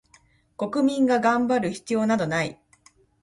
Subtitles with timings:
[0.57, 2.59] 国民が頑張る必要などない